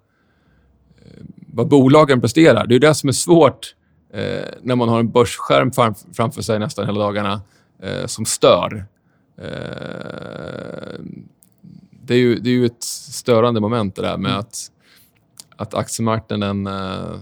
[1.54, 2.68] vad bolagen presterar.
[2.68, 3.76] Det är det som är svårt
[4.14, 7.42] eh, när man har en börsskärm fram, framför sig nästan hela dagarna
[7.84, 8.86] eh, som stör.
[9.38, 11.00] Eh,
[11.92, 14.40] det, är ju, det är ju ett störande moment det där med mm.
[14.40, 14.72] att,
[15.56, 17.16] att aktiemarknaden eh,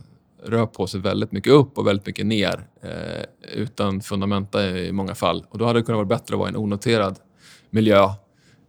[0.44, 5.16] rör på sig väldigt mycket upp och väldigt mycket ner eh, utan fundamenta i många
[5.16, 5.46] fall.
[5.50, 7.20] Och Då hade det kunnat vara bättre att vara i en onoterad
[7.70, 8.04] miljö.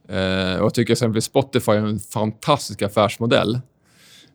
[0.08, 3.60] Eh, och jag tycker exempelvis Spotify är en fantastisk affärsmodell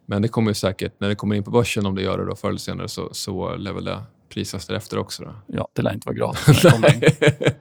[0.06, 2.36] men det kommer säkert, när det kommer in på börsen, om det gör det då
[2.36, 5.24] förr eller senare, så, så lär väl det prisas därefter också.
[5.24, 5.32] Då.
[5.48, 7.52] Ja, det lär inte vara gratis när det kommer in.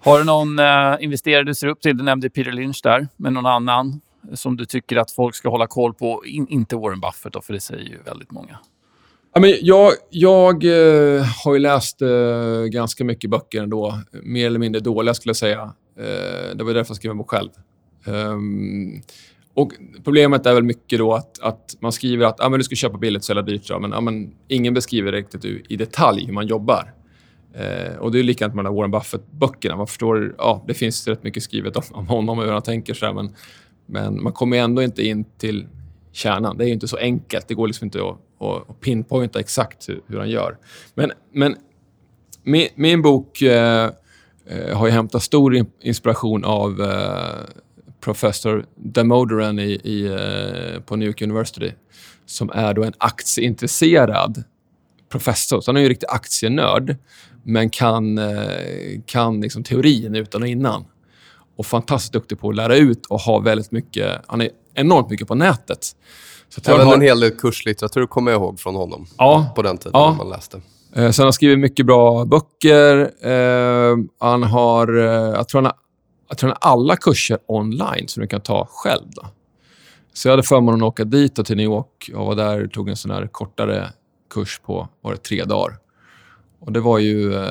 [0.00, 1.96] Har du någon uh, investerare du ser upp till?
[1.96, 4.00] Du nämnde Peter Lynch där, men någon annan
[4.34, 6.22] som du tycker att folk ska hålla koll på?
[6.26, 8.58] In, inte Warren Buffett, då, för det säger ju väldigt många.
[9.34, 13.98] Ja, men jag jag uh, har ju läst uh, ganska mycket böcker ändå.
[14.22, 15.72] Mer eller mindre dåliga, skulle jag säga.
[16.54, 17.50] det var därför jag skrev en bok själv.
[18.06, 19.02] Um,
[19.58, 19.72] och
[20.04, 22.98] Problemet är väl mycket då att, att man skriver att ah, men du ska köpa
[22.98, 23.70] billigt och sälja dyrt.
[23.80, 26.94] Men, ah, men ingen beskriver riktigt i detalj hur man jobbar.
[27.54, 29.76] Eh, och Det är likadant med Warren Buffett-böckerna.
[29.76, 32.94] Man förstår, ja, det finns rätt mycket skrivet om, om honom och hur han tänker.
[32.94, 33.34] Så men,
[33.86, 35.66] men man kommer ändå inte in till
[36.12, 36.56] kärnan.
[36.56, 37.48] Det är inte så enkelt.
[37.48, 40.56] Det går liksom inte att, att pinpointa exakt hur, hur han gör.
[40.94, 41.56] Men, men
[42.42, 43.90] min, min bok eh,
[44.46, 47.64] eh har ju hämtat stor inspiration av eh,
[48.08, 51.72] professor Damodaran i, i, eh, på New York University
[52.26, 54.44] som är då en aktieintresserad
[55.08, 55.60] professor.
[55.60, 56.96] Så han är ju riktig aktienörd,
[57.42, 60.84] men kan, eh, kan liksom teorin utan och innan.
[61.56, 64.20] Och fantastiskt duktig på att lära ut och ha väldigt mycket...
[64.26, 65.84] Han är enormt mycket på nätet.
[66.48, 66.94] Så Även har...
[66.94, 70.14] en hel del kurslitteratur kommer jag ihåg från honom ja, på den tiden ja.
[70.18, 70.56] man läste.
[70.94, 73.10] Eh, sen har han skrivit mycket bra böcker.
[74.20, 75.87] Han har, jag, tror han har,
[76.28, 79.06] jag tror alla kurser online som du kan ta själv.
[79.10, 79.26] Då.
[80.12, 82.72] Så jag hade förmånen att åka dit och till New York och var där och
[82.72, 83.92] tog en sån här kortare
[84.30, 85.78] kurs på var det tre dagar.
[86.60, 87.48] Och Det var ju eh,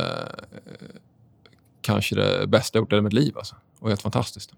[1.82, 3.38] kanske det bästa jag gjort i mitt liv.
[3.38, 3.56] Alltså.
[3.80, 4.52] Och helt fantastiskt.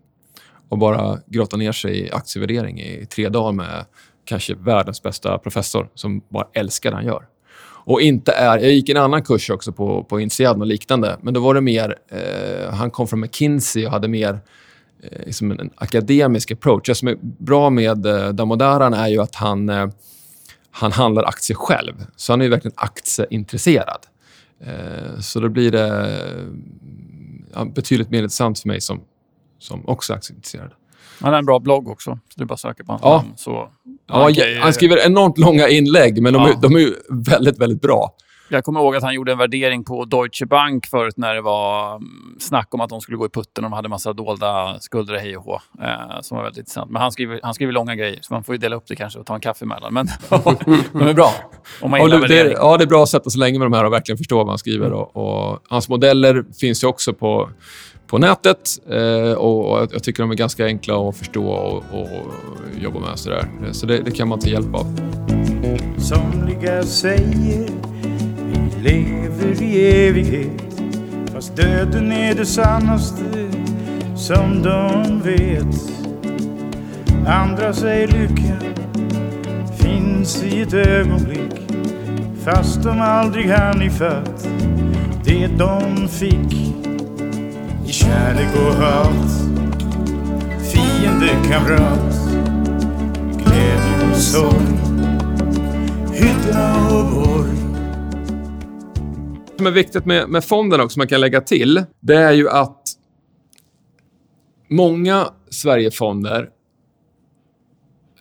[0.70, 3.86] Och bara grotta ner sig i aktievärdering i tre dagar med
[4.26, 7.28] kanske världens bästa professor som bara älskar det han gör.
[7.90, 8.58] Och inte är...
[8.58, 11.62] Jag gick en annan kurs också på, på INSEAD och liknande, men då var det
[11.62, 11.96] mer...
[12.08, 14.40] Eh, han kom från McKinsey och hade mer
[15.04, 16.88] eh, liksom en, en akademisk approach.
[16.88, 19.88] Det som är bra med eh, Damodaran är ju att han, eh,
[20.72, 21.94] han handlar aktier själv.
[22.16, 24.06] Så han är verkligen aktieintresserad.
[24.64, 26.20] Eh, så då blir det
[27.54, 29.02] ja, betydligt mer intressant för mig som,
[29.60, 30.72] som också är aktieintresserad.
[31.22, 32.20] Han har en bra blogg också.
[32.34, 33.18] Så du bara söker på hans Ja.
[33.18, 33.34] namn.
[33.36, 33.70] Så,
[34.08, 36.50] Ja, Okej, han skriver enormt långa inlägg, men de, Ja.
[36.50, 36.94] är, de är
[37.30, 38.16] väldigt, väldigt bra.
[38.52, 41.96] Jag kommer ihåg att han gjorde en värdering på Deutsche Bank förut när det var
[41.96, 45.18] mm, snack om att de skulle gå i putten och de hade massa dolda skulder
[45.18, 45.60] hej och hå.
[45.82, 46.92] Eh, som var väldigt intressant.
[46.92, 49.20] Men han skriver, han skriver långa grejer, så man får ju dela upp det kanske
[49.20, 49.94] och ta en kaffe emellan.
[49.94, 50.08] Men
[50.94, 51.32] de är bra.
[51.82, 53.74] Om man Ja, det, det, ja, det är bra att sätta sig länge med de
[53.74, 54.92] här och verkligen förstå vad han skriver.
[54.94, 57.50] Och, och hans modeller finns ju också på,
[58.10, 58.70] på nätet.
[58.90, 62.08] Eh, och, och jag tycker de är ganska enkla att förstå och, och
[62.82, 63.20] jobba med.
[63.20, 63.48] Så, där.
[63.72, 64.86] så det, det kan man ta hjälp av.
[65.98, 67.70] Somliga säger
[68.54, 70.82] vi lever i evighet
[71.34, 73.52] Fast döden är det sannaste
[74.16, 75.92] som de vet
[77.28, 78.74] Andra säger lyckan
[79.78, 81.68] finns i ett ögonblick
[82.44, 84.48] Fast de aldrig hann ifatt
[85.26, 86.70] det de fick
[87.90, 89.32] i kärlek och hat.
[90.72, 92.16] Fiende, kamrat.
[93.38, 94.66] Glädje och sorg.
[96.14, 97.52] Hydda och borg.
[99.46, 102.32] Det som är viktigt med, med fonden också, som man kan lägga till, det är
[102.32, 102.82] ju att
[104.68, 106.50] många Sverigefonder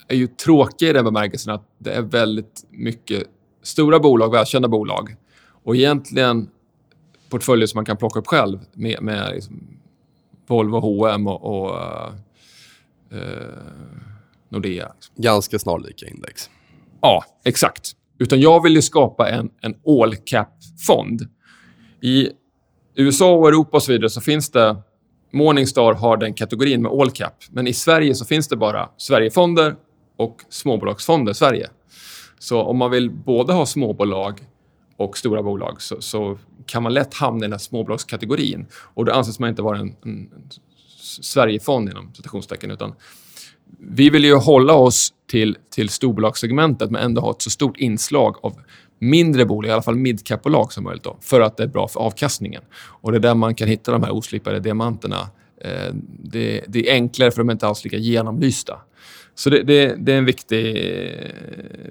[0.07, 3.23] är ju tråkiga i den bemärkelsen att det är väldigt mycket
[3.63, 5.15] stora bolag, välkända bolag.
[5.63, 6.49] Och egentligen
[7.29, 9.79] portföljer som man kan plocka upp själv med, med liksom
[10.47, 11.77] Volvo, H&M och, och
[13.11, 13.21] eh,
[14.49, 14.91] Nordea.
[14.95, 15.15] Liksom.
[15.17, 16.49] Ganska snarlika index.
[17.01, 17.91] Ja, exakt.
[18.19, 21.21] Utan jag vill ju skapa en, en all cap-fond.
[22.01, 22.29] I
[22.95, 24.75] USA och Europa och så vidare så finns det...
[25.31, 27.33] Morningstar har den kategorin med all cap.
[27.49, 29.75] Men i Sverige så finns det bara Sverigefonder
[30.17, 31.69] och småbolagsfonder i Sverige.
[32.39, 34.41] Så om man vill både ha småbolag
[34.99, 38.65] och stora bolag så, så kan man lätt hamna i den här småbolagskategorin.
[38.73, 40.49] Och då anses man inte vara en, en, en
[41.21, 42.71] Sverigefond inom citationstecken.
[42.71, 42.93] Utan
[43.79, 48.35] vi vill ju hålla oss till, till storbolagssegmentet men ändå ha ett så stort inslag
[48.41, 48.53] av
[48.99, 51.99] mindre bolag, i alla fall midcap-bolag som möjligt, då, för att det är bra för
[51.99, 52.61] avkastningen.
[52.73, 55.29] Och Det är där man kan hitta de här oslipade diamanterna.
[55.61, 58.79] Eh, det, det är enklare för de är inte alls lika genomlysta.
[59.39, 60.75] Så det, det, det är en viktig,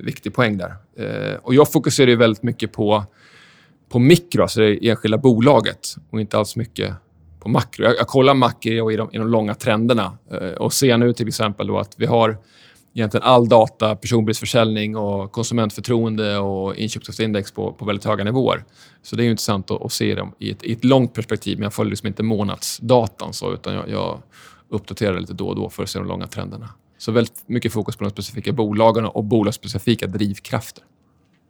[0.01, 0.75] viktig poäng där.
[0.97, 3.05] Eh, och jag fokuserar ju väldigt mycket på,
[3.89, 6.95] på mikro, alltså det enskilda bolaget och inte alls mycket
[7.41, 7.85] på makro.
[7.85, 11.29] Jag, jag kollar makro i de, i de långa trenderna eh, och ser nu till
[11.29, 12.39] exempel då att vi har
[12.95, 18.65] egentligen all data, personbilsförsäljning och konsumentförtroende och inköpskraftsindex på, på väldigt höga nivåer.
[19.03, 21.59] Så det är ju intressant att, att se dem i ett, i ett långt perspektiv.
[21.59, 24.23] Men jag följer liksom inte månadsdatan så, utan jag, jag
[24.69, 26.69] uppdaterar lite då och då för att se de långa trenderna.
[26.99, 30.85] Så väldigt mycket fokus på de specifika bolagen och bolagsspecifika drivkrafter.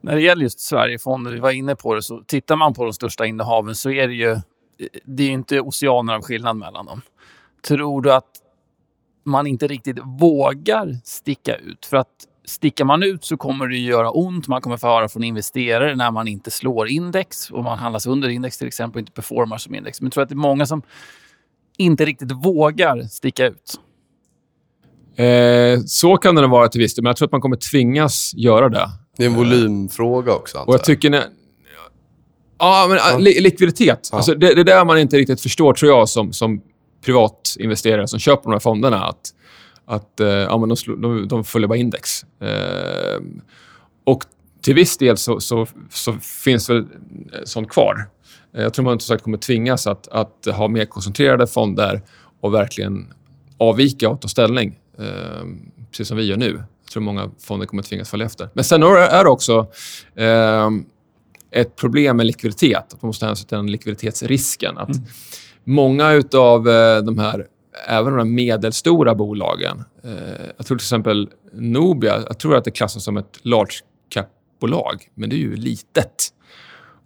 [0.00, 2.92] När det gäller just Sverigefonder, vi var inne på det, så tittar man på de
[2.92, 4.36] största innehaven så är det ju
[5.04, 7.00] det är inte oceaner av skillnad mellan dem.
[7.68, 8.30] Tror du att
[9.24, 11.86] man inte riktigt vågar sticka ut?
[11.86, 14.48] För att stickar man ut så kommer det göra ont.
[14.48, 18.28] Man kommer få höra från investerare när man inte slår index och man handlas under
[18.28, 20.00] index till exempel och inte performar som index.
[20.00, 20.82] Men jag tror att det är många som
[21.76, 23.80] inte riktigt vågar sticka ut.
[25.24, 28.32] Eh, så kan det vara till viss del, men jag tror att man kommer tvingas
[28.34, 28.88] göra det.
[29.16, 31.10] Det är en volymfråga också, antar Och jag tycker...
[31.10, 31.24] När,
[32.58, 33.18] ja, men ja.
[33.18, 34.08] Li likviditet.
[34.12, 34.16] Ja.
[34.16, 36.60] Alltså, det, det är där man inte riktigt förstår, tror jag, som, som
[37.04, 39.04] privatinvesterare som köper de här fonderna.
[39.04, 39.34] Att,
[39.86, 42.22] att eh, ja, men de, de, de följer bara index.
[42.42, 43.20] Eh,
[44.06, 44.24] och
[44.62, 46.12] till viss del så, så, så
[46.44, 46.86] finns väl
[47.44, 48.08] sånt kvar.
[48.56, 52.02] Eh, Jag tror man som sagt kommer tvingas att, att ha mer koncentrerade fonder
[52.40, 53.06] och verkligen
[53.58, 54.78] avvika och ta ställning.
[54.98, 55.44] Eh,
[55.90, 56.62] precis som vi gör nu.
[56.84, 58.48] Jag tror många fonder kommer tvingas följa efter.
[58.54, 59.66] Men sen är det också
[60.14, 60.70] eh,
[61.50, 62.92] ett problem med likviditet.
[62.92, 64.78] Att man måste hänsyn till den likviditetsrisken.
[64.78, 64.90] Att
[65.64, 66.64] Många av
[67.04, 67.46] de här,
[67.88, 70.12] även de här medelstora bolagen, eh,
[70.56, 73.74] jag tror till exempel Nobia, jag tror att det klassas som ett large
[74.08, 76.28] cap-bolag, men det är ju litet.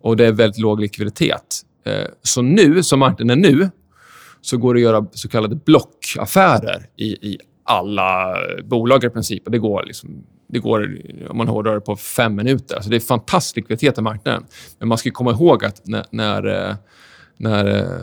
[0.00, 1.62] och det är väldigt låg likviditet.
[1.84, 3.70] Eh, så nu, som marknaden är nu,
[4.40, 9.46] så går det att göra så kallade blockaffärer i, i alla bolag i princip.
[9.46, 10.98] Och det går, liksom, det går,
[11.28, 12.74] om man hårdrar det, på fem minuter.
[12.74, 14.44] Alltså det är fantastisk likviditet i marknaden.
[14.78, 16.74] Men man ska komma ihåg att när, när, eh,
[17.36, 18.00] när uh,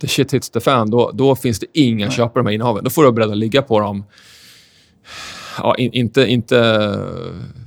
[0.00, 2.16] the shit hits the fan, då, då finns det inga Nej.
[2.16, 2.84] köpare de här innehaven.
[2.84, 4.04] Då får du vara beredd att ligga på dem
[5.58, 6.56] ja, in, inte, inte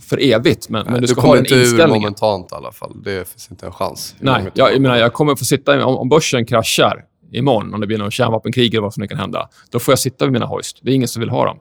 [0.01, 1.71] för evigt, men, men du ska ha den inställningen.
[1.71, 3.03] Du kommer inte ur momentant i alla fall.
[3.03, 4.15] Det finns inte en chans.
[4.19, 5.85] Nej, jag, jag, menar, jag kommer få sitta...
[5.85, 9.17] Om, om börsen kraschar imorgon, om det blir någon kärnvapenkrig eller vad som nu kan
[9.17, 10.79] hända, då får jag sitta vid mina hoist.
[10.81, 11.59] Det är ingen som vill ha dem.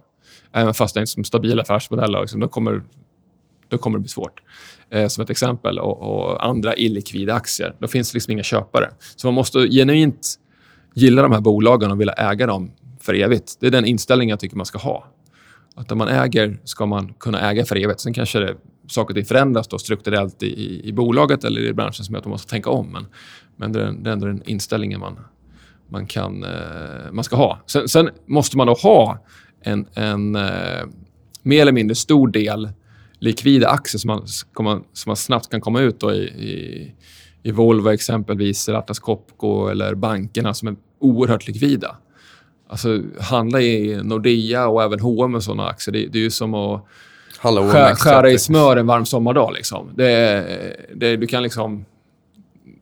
[0.53, 2.21] Även fast det är en stabil affärsmodell.
[2.21, 2.83] Liksom, då, kommer,
[3.69, 4.41] då kommer det bli svårt.
[4.91, 5.79] Eh, som ett exempel.
[5.79, 7.75] Och, och, andra illikvida aktier.
[7.79, 8.91] Då finns det liksom inga köpare.
[9.17, 10.35] Så man måste genuint
[10.95, 13.57] gilla de här bolagen och vilja äga dem för evigt.
[13.61, 15.07] Det är den inställningen jag tycker man ska ha.
[15.75, 18.01] Att när man äger ska man kunna äga för evigt.
[18.01, 18.57] Sen kanske det,
[18.87, 22.19] saker och ting förändras då strukturellt i, i, i bolaget eller i branschen som gör
[22.19, 22.93] att man måste tänka om.
[22.93, 23.07] Men,
[23.57, 25.19] men det, är, det är ändå den inställningen man,
[25.93, 27.63] man, kan, eh, man ska ha.
[27.67, 29.19] Sen, sen, måste man då ha
[29.61, 30.83] en, en eh,
[31.43, 32.69] mer eller mindre stor del
[33.19, 34.27] likvida aktier som man,
[34.93, 36.93] som man, snabbt kan komma ut i, i,
[37.43, 41.97] i Volvo exempelvis, eller Atlas Copco eller bankerna som är oerhört likvida.
[42.69, 46.55] Alltså, handla i Nordea och även H&M och såna aktier, det, det är ju som
[46.55, 46.85] att
[47.43, 49.53] skär, skära i smör en varm sommardag.
[49.53, 49.91] Liksom.
[49.95, 51.85] Det, det, du kan liksom...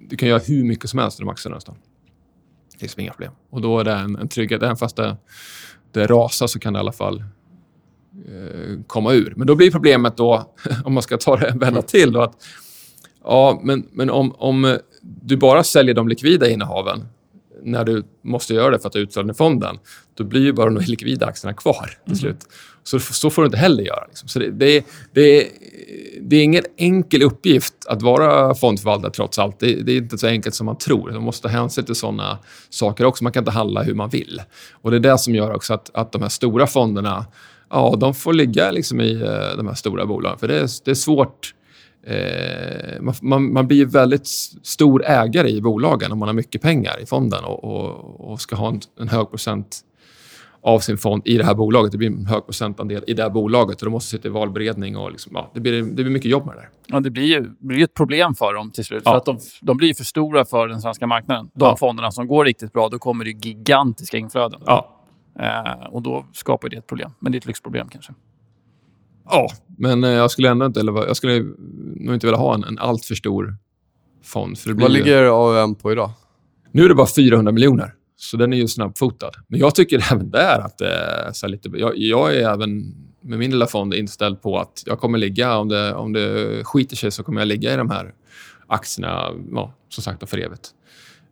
[0.09, 1.75] Du kan göra hur mycket som helst i de aktierna nästan.
[2.83, 3.33] Liksom inga problem.
[3.51, 4.63] Och då är det en, en trygghet.
[4.63, 5.17] Även fast det,
[5.93, 7.25] det rasar så kan det i alla fall
[8.29, 9.35] eh, komma ur.
[9.37, 12.37] Men då blir problemet då, om man ska ta det en vända till, då, att
[13.25, 17.09] ja, men, men om, om du bara säljer de likvida innehaven
[17.63, 19.79] när du måste göra det för att ta ut i fonden,
[20.15, 22.39] då blir ju bara de likvida aktierna kvar till mm.
[22.85, 24.05] Så, så får du inte heller göra.
[24.09, 24.29] Liksom.
[24.29, 25.49] Så det, det, det,
[26.21, 29.61] det, är ingen enkel uppgift att vara fondförvaltare trots allt.
[29.61, 31.11] Det, det, är inte så enkelt som man tror.
[31.11, 32.39] Man måste ta hänsyn till såna
[32.71, 33.25] saker också.
[33.25, 34.43] Man kan inte handla hur man vill.
[34.73, 37.27] Och Det är det som gör också att, att de här stora fonderna
[37.71, 40.39] ja, de får ligga liksom i eh, de här stora bolagen.
[40.39, 41.55] För det är, det är svårt
[42.07, 44.27] Eh, man, man, man, blir väldigt
[44.63, 48.57] stor ägare i bolagen om man har mycket pengar i fonden och, och, och ska
[48.57, 49.81] ha en, en, hög procent
[50.63, 51.93] av sin fond i det här bolaget.
[51.93, 54.97] Det blir en hög procentandel i det här bolaget och då måste sitta i valberedning.
[54.97, 56.69] Och liksom, ja, det, blir, det blir mycket jobb med det där.
[56.87, 59.03] Ja, det blir ju blir ett problem för dem till slut.
[59.05, 59.11] Ja.
[59.11, 61.51] För att de, de blir för stora för den svenska marknaden.
[61.55, 61.77] De ja.
[61.77, 64.61] fonderna som går riktigt bra, då kommer det gigantiska inflöden.
[64.67, 64.97] Ja.
[65.41, 67.11] Eh, och då skapar det ett problem.
[67.19, 68.13] Men det är ett lyxproblem kanske.
[69.25, 71.43] Ja, men eh, jag skulle ändå inte, eller jag skulle
[71.95, 73.57] nog inte vilja ha en, en allt för stor
[74.25, 74.59] fond.
[74.59, 76.11] För Vad ligger AUM på idag?
[76.73, 79.31] Nu är det bara 400 miljoner, så den är ju snabbfotad.
[79.49, 81.69] Men jag tycker även där att det är så lite...
[81.75, 85.69] Jag, jag, är även med min lilla fond inställd på att jag kommer ligga, om
[85.69, 88.15] det, om det skiter sig, så kommer jag ligga i de här
[88.67, 90.71] aktierna, ja, som sagt, för evigt.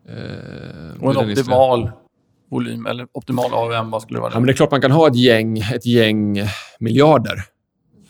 [0.09, 1.91] Eh, och en optimal
[2.51, 4.31] volym, eller optimal AUM, vad skulle det vara?
[4.33, 6.39] Ja, men det är klart man kan ha ett gäng, ett gäng
[6.79, 7.43] miljarder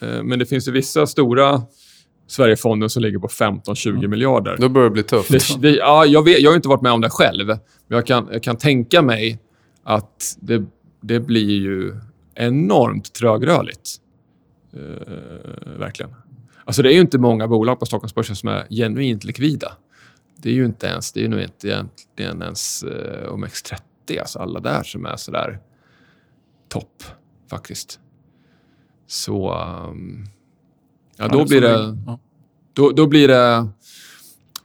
[0.02, 1.62] Eh, men det finns ju vissa stora
[2.30, 4.10] Sverigefonder som ligger på 15-20 mm.
[4.10, 4.58] miljarder.
[4.60, 5.62] Då börjar det bli tufft.
[5.62, 8.06] Det, det, ja, jag, vet, jag har inte varit med om det själv, men jag
[8.06, 9.40] kan, jag kan tänka mig
[9.84, 10.66] att det,
[11.02, 11.96] det blir ju
[12.36, 13.96] enormt trögrörligt.
[14.78, 16.16] Uh, verkligen.
[16.66, 19.72] Alltså det är ju inte många bolag på Stockholmsbörsen som är genuint likvida.
[20.38, 24.60] Det är ju inte ens, det är nog inte egentligen ens uh, OMX30, alltså alla
[24.60, 25.60] där som är sådär
[26.68, 27.04] topp
[27.50, 28.00] faktiskt.
[29.08, 29.54] Så...
[29.90, 30.30] Um,
[31.20, 31.98] ja, då, blir det,
[32.74, 33.68] då, då, blir det...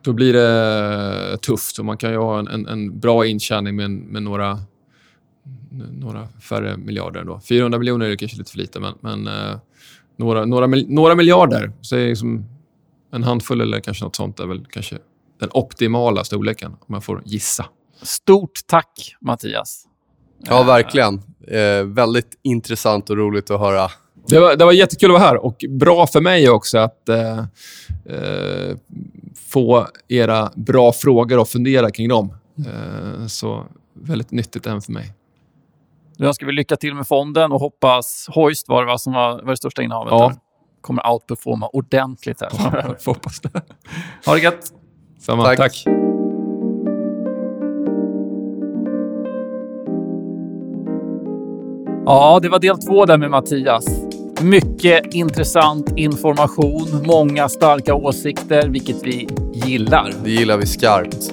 [0.02, 1.78] Då blir det tufft.
[1.78, 4.58] Och man kan ju ha en, en, en bra intjäning med, med några,
[6.00, 7.24] några färre miljarder.
[7.24, 7.40] Då.
[7.40, 9.58] 400 miljoner är kanske lite för lite, men, men uh,
[10.16, 12.44] några, några, några miljarder, så är liksom
[13.12, 14.98] en handfull eller kanske något sånt, är väl kanske
[15.40, 17.66] den optimala storleken, om jag får gissa.
[18.02, 19.86] Stort tack, Mattias.
[20.38, 21.14] Ja, verkligen.
[21.48, 23.90] Eh, väldigt intressant och roligt att höra
[24.28, 27.38] det var, det var jättekul att vara här och bra för mig också att eh,
[27.38, 28.76] eh,
[29.50, 32.34] få era bra frågor och fundera kring dem.
[32.58, 33.64] Eh, så
[33.94, 35.12] väldigt nyttigt även för mig.
[36.16, 39.42] Nu önskar vi lycka till med fonden och hoppas Hoist var det, va, som var,
[39.42, 40.10] var det största innehavet.
[40.10, 40.28] Ja.
[40.28, 40.36] Där.
[40.80, 42.50] Kommer outperforma ordentligt här.
[42.52, 43.62] Ja, hoppas det.
[44.26, 44.72] Ha det gött.
[45.20, 45.44] Samma.
[45.44, 45.56] Tack.
[45.58, 45.84] Tack.
[52.06, 54.03] Ja, det var del två där med Mattias.
[54.40, 60.12] Mycket intressant information, många starka åsikter, vilket vi gillar.
[60.24, 61.32] Det gillar vi skarpt.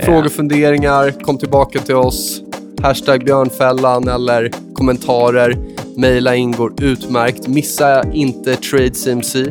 [0.00, 2.42] Frågor, funderingar, kom tillbaka till oss.
[2.82, 5.58] Hashtag björnfällan eller kommentarer.
[5.96, 7.48] Maila in går utmärkt.
[7.48, 9.44] Missa inte TradeCMC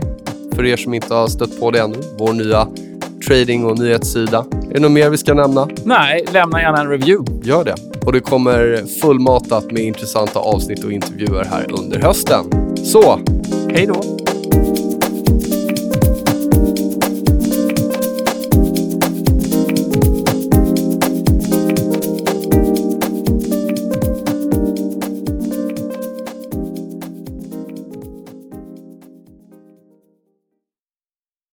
[0.55, 1.97] för er som inte har stött på det ännu.
[2.19, 2.67] Vår nya
[3.27, 4.45] trading och nyhetssida.
[4.69, 5.67] Är det något mer vi ska nämna?
[5.83, 7.49] Nej, lämna gärna en review.
[7.49, 7.75] Gör det.
[8.05, 12.58] Och det kommer fullmatat med intressanta avsnitt och intervjuer här under hösten.
[12.83, 13.19] Så,
[13.69, 14.18] Hej då!